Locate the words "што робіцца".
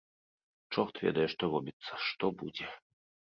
1.35-1.93